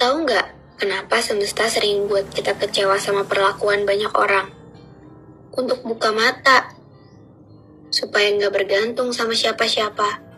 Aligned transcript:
Tahu 0.00 0.24
nggak 0.24 0.80
kenapa 0.80 1.20
semesta 1.20 1.68
sering 1.68 2.08
buat 2.08 2.32
kita 2.32 2.56
kecewa 2.56 2.96
sama 2.96 3.28
perlakuan 3.28 3.84
banyak 3.84 4.08
orang? 4.16 4.48
Untuk 5.52 5.84
buka 5.84 6.08
mata, 6.08 6.72
supaya 7.92 8.32
nggak 8.32 8.48
bergantung 8.48 9.12
sama 9.12 9.36
siapa-siapa. 9.36 10.29